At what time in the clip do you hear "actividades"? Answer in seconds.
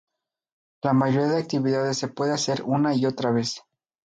1.37-1.95